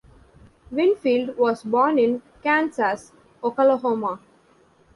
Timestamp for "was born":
1.37-1.99